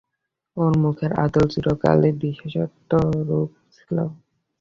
[0.57, 3.29] ওর মুখের আদল চিরকালই বিশেষত্বপূর্ণ
[3.75, 3.97] ছিল।